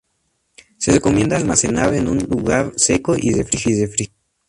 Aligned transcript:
Se 0.79 0.91
recomienda 0.93 1.35
almacenar 1.37 1.93
en 1.93 2.07
un 2.07 2.17
lugar 2.23 2.71
seco 2.75 3.13
y 3.15 3.35
refrigerado. 3.35 3.93